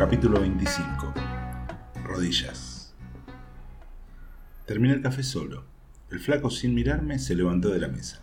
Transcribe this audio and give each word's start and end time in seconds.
Capítulo 0.00 0.40
25. 0.40 1.12
Rodillas. 2.04 2.94
Terminé 4.64 4.94
el 4.94 5.02
café 5.02 5.22
solo. 5.22 5.66
El 6.10 6.20
flaco, 6.20 6.48
sin 6.48 6.74
mirarme, 6.74 7.18
se 7.18 7.34
levantó 7.34 7.68
de 7.68 7.80
la 7.80 7.88
mesa. 7.88 8.22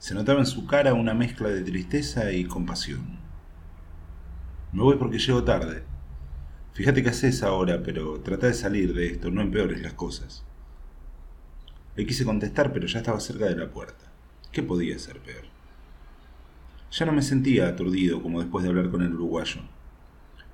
Se 0.00 0.16
notaba 0.16 0.40
en 0.40 0.46
su 0.46 0.66
cara 0.66 0.94
una 0.94 1.14
mezcla 1.14 1.48
de 1.48 1.62
tristeza 1.62 2.32
y 2.32 2.44
compasión. 2.44 3.20
Me 4.72 4.82
voy 4.82 4.96
porque 4.96 5.20
llego 5.20 5.44
tarde. 5.44 5.84
Fíjate 6.72 7.04
qué 7.04 7.10
haces 7.10 7.44
ahora, 7.44 7.80
pero 7.84 8.18
trata 8.22 8.48
de 8.48 8.54
salir 8.54 8.94
de 8.94 9.06
esto, 9.06 9.30
no 9.30 9.42
empeores 9.42 9.80
las 9.80 9.92
cosas. 9.92 10.42
Le 11.94 12.04
quise 12.04 12.24
contestar, 12.24 12.72
pero 12.72 12.88
ya 12.88 12.98
estaba 12.98 13.20
cerca 13.20 13.44
de 13.44 13.54
la 13.54 13.70
puerta. 13.70 14.10
¿Qué 14.50 14.64
podía 14.64 14.98
ser 14.98 15.20
peor? 15.20 15.44
Ya 16.90 17.06
no 17.06 17.12
me 17.12 17.22
sentía 17.22 17.68
aturdido 17.68 18.20
como 18.20 18.40
después 18.40 18.64
de 18.64 18.70
hablar 18.70 18.90
con 18.90 19.02
el 19.02 19.14
uruguayo. 19.14 19.60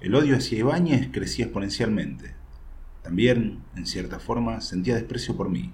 El 0.00 0.14
odio 0.14 0.36
hacia 0.36 0.58
Ibáñez 0.58 1.08
crecía 1.12 1.46
exponencialmente. 1.46 2.34
También, 3.02 3.62
en 3.76 3.86
cierta 3.86 4.18
forma, 4.18 4.60
sentía 4.60 4.94
desprecio 4.94 5.36
por 5.36 5.48
mí, 5.48 5.72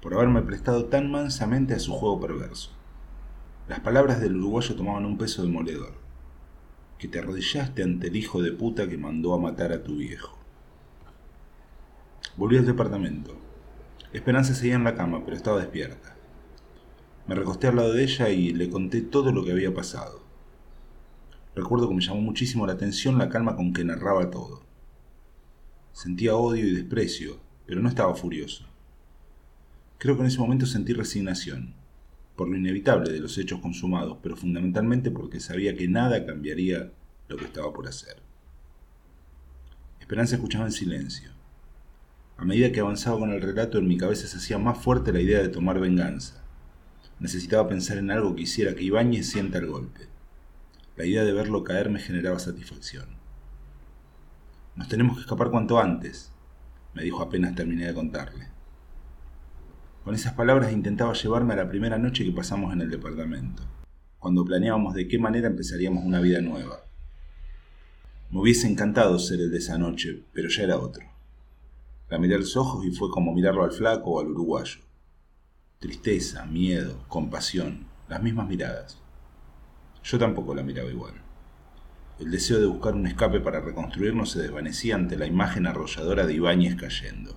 por 0.00 0.14
haberme 0.14 0.42
prestado 0.42 0.86
tan 0.86 1.10
mansamente 1.10 1.74
a 1.74 1.78
su 1.78 1.92
juego 1.92 2.20
perverso. 2.20 2.70
Las 3.68 3.80
palabras 3.80 4.20
del 4.20 4.36
uruguayo 4.36 4.76
tomaban 4.76 5.04
un 5.04 5.18
peso 5.18 5.42
demoledor. 5.42 5.94
Que 6.98 7.08
te 7.08 7.18
arrodillaste 7.18 7.82
ante 7.82 8.06
el 8.08 8.16
hijo 8.16 8.40
de 8.42 8.52
puta 8.52 8.88
que 8.88 8.96
mandó 8.96 9.34
a 9.34 9.38
matar 9.38 9.72
a 9.72 9.82
tu 9.82 9.96
viejo. 9.96 10.38
Volví 12.36 12.56
al 12.56 12.66
departamento. 12.66 13.36
Esperanza 14.12 14.54
seguía 14.54 14.76
en 14.76 14.84
la 14.84 14.94
cama, 14.94 15.24
pero 15.24 15.36
estaba 15.36 15.58
despierta. 15.58 16.14
Me 17.26 17.34
recosté 17.34 17.66
al 17.66 17.76
lado 17.76 17.92
de 17.92 18.04
ella 18.04 18.28
y 18.28 18.52
le 18.52 18.70
conté 18.70 19.00
todo 19.02 19.32
lo 19.32 19.44
que 19.44 19.52
había 19.52 19.74
pasado. 19.74 20.25
Recuerdo 21.56 21.88
que 21.88 21.94
me 21.94 22.02
llamó 22.02 22.20
muchísimo 22.20 22.66
la 22.66 22.74
atención 22.74 23.16
la 23.16 23.30
calma 23.30 23.56
con 23.56 23.72
que 23.72 23.82
narraba 23.82 24.30
todo. 24.30 24.62
Sentía 25.94 26.36
odio 26.36 26.66
y 26.66 26.74
desprecio, 26.74 27.40
pero 27.64 27.80
no 27.80 27.88
estaba 27.88 28.14
furioso. 28.14 28.66
Creo 29.96 30.16
que 30.16 30.20
en 30.20 30.26
ese 30.26 30.38
momento 30.38 30.66
sentí 30.66 30.92
resignación, 30.92 31.74
por 32.36 32.50
lo 32.50 32.58
inevitable 32.58 33.10
de 33.10 33.20
los 33.20 33.38
hechos 33.38 33.60
consumados, 33.60 34.18
pero 34.22 34.36
fundamentalmente 34.36 35.10
porque 35.10 35.40
sabía 35.40 35.74
que 35.74 35.88
nada 35.88 36.26
cambiaría 36.26 36.92
lo 37.26 37.38
que 37.38 37.46
estaba 37.46 37.72
por 37.72 37.88
hacer. 37.88 38.16
Esperanza 39.98 40.34
escuchaba 40.34 40.66
en 40.66 40.72
silencio. 40.72 41.30
A 42.36 42.44
medida 42.44 42.70
que 42.70 42.80
avanzaba 42.80 43.18
con 43.18 43.30
el 43.30 43.40
relato, 43.40 43.78
en 43.78 43.88
mi 43.88 43.96
cabeza 43.96 44.26
se 44.26 44.36
hacía 44.36 44.58
más 44.58 44.76
fuerte 44.76 45.10
la 45.10 45.22
idea 45.22 45.40
de 45.40 45.48
tomar 45.48 45.80
venganza. 45.80 46.44
Necesitaba 47.18 47.66
pensar 47.66 47.96
en 47.96 48.10
algo 48.10 48.36
que 48.36 48.42
hiciera 48.42 48.74
que 48.74 48.84
Ibáñez 48.84 49.30
sienta 49.30 49.56
el 49.56 49.68
golpe. 49.68 50.15
La 50.96 51.04
idea 51.04 51.24
de 51.24 51.32
verlo 51.34 51.62
caer 51.62 51.90
me 51.90 52.00
generaba 52.00 52.38
satisfacción. 52.38 53.04
Nos 54.76 54.88
tenemos 54.88 55.16
que 55.16 55.20
escapar 55.22 55.50
cuanto 55.50 55.78
antes, 55.78 56.32
me 56.94 57.02
dijo 57.02 57.22
apenas 57.22 57.54
terminé 57.54 57.86
de 57.86 57.92
contarle. 57.92 58.48
Con 60.04 60.14
esas 60.14 60.32
palabras 60.32 60.72
intentaba 60.72 61.12
llevarme 61.12 61.52
a 61.52 61.58
la 61.58 61.68
primera 61.68 61.98
noche 61.98 62.24
que 62.24 62.32
pasamos 62.32 62.72
en 62.72 62.80
el 62.80 62.90
departamento, 62.90 63.62
cuando 64.18 64.42
planeábamos 64.42 64.94
de 64.94 65.06
qué 65.06 65.18
manera 65.18 65.48
empezaríamos 65.48 66.02
una 66.02 66.20
vida 66.20 66.40
nueva. 66.40 66.80
Me 68.30 68.40
hubiese 68.40 68.66
encantado 68.66 69.18
ser 69.18 69.40
el 69.40 69.50
de 69.50 69.58
esa 69.58 69.76
noche, 69.76 70.24
pero 70.32 70.48
ya 70.48 70.62
era 70.62 70.78
otro. 70.78 71.04
La 72.08 72.18
miré 72.18 72.36
a 72.36 72.38
los 72.38 72.56
ojos 72.56 72.86
y 72.86 72.90
fue 72.90 73.10
como 73.10 73.34
mirarlo 73.34 73.64
al 73.64 73.72
flaco 73.72 74.12
o 74.12 74.20
al 74.20 74.28
uruguayo. 74.28 74.80
Tristeza, 75.78 76.46
miedo, 76.46 77.04
compasión, 77.08 77.86
las 78.08 78.22
mismas 78.22 78.48
miradas. 78.48 79.02
Yo 80.06 80.20
tampoco 80.20 80.54
la 80.54 80.62
miraba 80.62 80.88
igual. 80.88 81.14
El 82.20 82.30
deseo 82.30 82.60
de 82.60 82.66
buscar 82.66 82.94
un 82.94 83.08
escape 83.08 83.40
para 83.40 83.60
reconstruirnos 83.60 84.30
se 84.30 84.40
desvanecía 84.40 84.94
ante 84.94 85.16
la 85.16 85.26
imagen 85.26 85.66
arrolladora 85.66 86.24
de 86.24 86.34
Ibáñez 86.34 86.76
cayendo. 86.76 87.36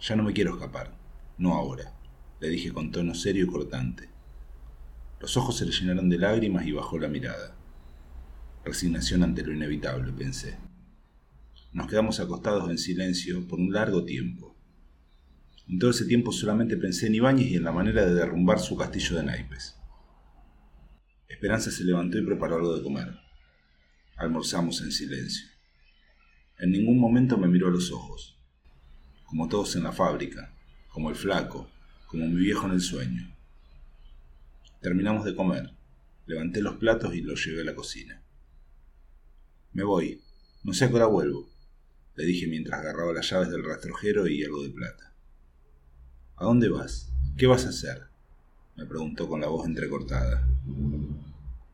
Ya 0.00 0.16
no 0.16 0.24
me 0.24 0.32
quiero 0.32 0.54
escapar, 0.54 0.92
no 1.38 1.54
ahora, 1.54 1.94
le 2.40 2.48
dije 2.48 2.72
con 2.72 2.90
tono 2.90 3.14
serio 3.14 3.44
y 3.44 3.46
cortante. 3.46 4.08
Los 5.20 5.36
ojos 5.36 5.58
se 5.58 5.66
le 5.66 5.70
llenaron 5.70 6.08
de 6.08 6.18
lágrimas 6.18 6.66
y 6.66 6.72
bajó 6.72 6.98
la 6.98 7.06
mirada. 7.06 7.54
Resignación 8.64 9.22
ante 9.22 9.44
lo 9.44 9.52
inevitable, 9.52 10.12
pensé. 10.12 10.58
Nos 11.72 11.86
quedamos 11.86 12.18
acostados 12.18 12.68
en 12.70 12.78
silencio 12.78 13.46
por 13.46 13.60
un 13.60 13.72
largo 13.72 14.04
tiempo. 14.04 14.56
En 15.68 15.78
todo 15.78 15.90
ese 15.90 16.06
tiempo 16.06 16.32
solamente 16.32 16.76
pensé 16.76 17.06
en 17.06 17.14
Ibáñez 17.14 17.52
y 17.52 17.54
en 17.54 17.62
la 17.62 17.72
manera 17.72 18.04
de 18.04 18.14
derrumbar 18.14 18.58
su 18.58 18.76
castillo 18.76 19.16
de 19.16 19.22
naipes. 19.22 19.77
Esperanza 21.38 21.70
se 21.70 21.84
levantó 21.84 22.18
y 22.18 22.26
preparó 22.26 22.56
algo 22.56 22.76
de 22.76 22.82
comer. 22.82 23.16
Almorzamos 24.16 24.80
en 24.80 24.90
silencio. 24.90 25.46
En 26.58 26.72
ningún 26.72 26.98
momento 26.98 27.38
me 27.38 27.46
miró 27.46 27.68
a 27.68 27.70
los 27.70 27.92
ojos, 27.92 28.36
como 29.22 29.48
todos 29.48 29.76
en 29.76 29.84
la 29.84 29.92
fábrica, 29.92 30.52
como 30.88 31.10
el 31.10 31.14
flaco, 31.14 31.70
como 32.08 32.26
mi 32.26 32.40
viejo 32.40 32.66
en 32.66 32.72
el 32.72 32.80
sueño. 32.80 33.32
Terminamos 34.80 35.24
de 35.24 35.36
comer. 35.36 35.70
Levanté 36.26 36.60
los 36.60 36.74
platos 36.74 37.14
y 37.14 37.20
los 37.20 37.46
llevé 37.46 37.60
a 37.60 37.66
la 37.66 37.76
cocina. 37.76 38.20
Me 39.74 39.84
voy. 39.84 40.20
No 40.64 40.72
sé 40.72 40.86
a 40.86 40.88
qué 40.88 40.96
hora 40.96 41.06
vuelvo, 41.06 41.48
le 42.16 42.24
dije 42.24 42.48
mientras 42.48 42.80
agarraba 42.80 43.12
las 43.12 43.30
llaves 43.30 43.48
del 43.48 43.64
rastrojero 43.64 44.26
y 44.26 44.42
algo 44.42 44.64
de 44.64 44.70
plata. 44.70 45.14
¿A 46.34 46.46
dónde 46.46 46.68
vas? 46.68 47.12
¿Qué 47.36 47.46
vas 47.46 47.64
a 47.64 47.68
hacer? 47.68 48.07
Me 48.78 48.86
preguntó 48.86 49.28
con 49.28 49.40
la 49.40 49.48
voz 49.48 49.66
entrecortada. 49.66 50.46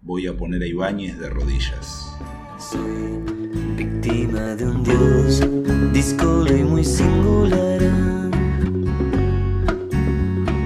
Voy 0.00 0.26
a 0.26 0.34
poner 0.34 0.62
a 0.62 0.66
Ibáñez 0.66 1.18
de 1.18 1.28
rodillas. 1.28 2.10
Soy 2.58 3.20
víctima 3.76 4.54
de 4.54 4.64
un 4.64 4.82
dios 4.82 5.42
discolo 5.92 6.56
y 6.56 6.64
muy 6.64 6.82
singular 6.82 7.80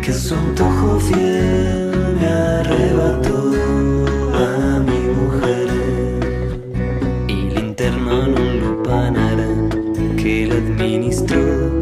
que 0.01 0.13
su 0.13 0.33
antojo 0.33 1.01
fiel 1.01 2.17
me 2.21 2.27
arrebató 2.29 3.53
a 4.35 4.79
mi 4.79 5.01
mujer. 5.19 5.69
Y 7.27 7.51
le 7.51 7.61
internó 7.61 8.27
en 8.27 8.39
un 8.39 8.61
lupanar 8.61 9.39
que 10.17 10.47
le 10.47 10.57
administró 10.59 11.81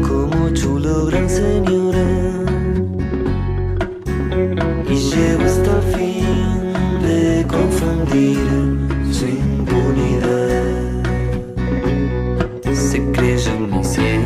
como 0.00 0.48
chulo 0.54 1.04
gran 1.06 1.28
señora 1.28 1.87
llevo 4.98 5.44
hasta 5.44 5.76
el 5.76 5.82
fin 5.94 7.02
de 7.02 7.46
confundir 7.46 8.38
su 9.12 9.26
impunidad. 9.26 10.64
Se 12.74 13.02
creyó 13.12 13.54
omnisciente 13.54 14.17